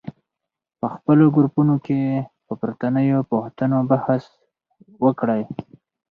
[0.79, 1.99] په خپلو ګروپونو کې
[2.45, 4.23] پر پورتنیو پوښتنو بحث
[5.03, 5.41] وکړئ.